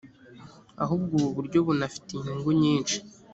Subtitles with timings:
[0.83, 2.97] ahubwo ubu buryo bunafite inyungu nyinshi